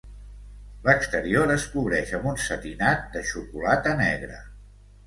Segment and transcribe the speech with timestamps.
[0.87, 4.43] L'exterior es cobreix amb un setinat de xocolata negra.